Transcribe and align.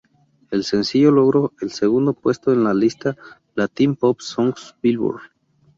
El 0.49 0.63
sencillo 0.63 1.11
logró 1.11 1.53
el 1.61 1.69
segundo 1.69 2.13
puesto 2.13 2.51
en 2.51 2.63
la 2.63 2.73
lista 2.73 3.15
"Latin 3.53 3.95
Pop 3.95 4.19
Songs 4.19 4.75
Billboard". 4.81 5.21